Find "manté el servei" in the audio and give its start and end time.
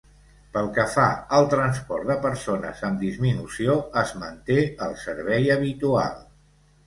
4.23-5.47